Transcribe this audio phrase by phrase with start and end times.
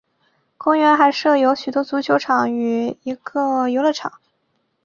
[0.57, 4.11] 公园还设有许多足球场与一个游乐场。